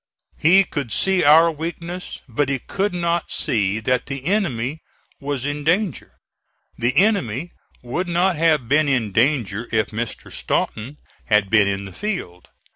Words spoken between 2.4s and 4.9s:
he could not see that the enemy